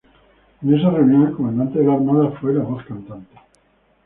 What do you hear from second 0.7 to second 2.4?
esa reunión el comandante de la Armada